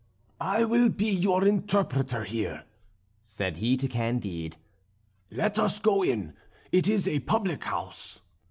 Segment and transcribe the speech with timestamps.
[0.39, 2.63] "I will be your interpreter here,"
[3.21, 4.57] said he to Candide;
[5.29, 6.33] "let us go in,
[6.71, 8.19] it is a public house."